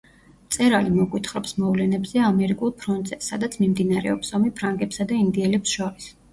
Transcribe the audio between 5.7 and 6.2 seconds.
შორის.